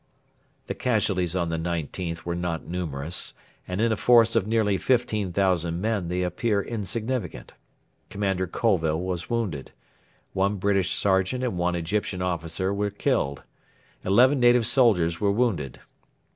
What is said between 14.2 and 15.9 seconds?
native soldiers were wounded.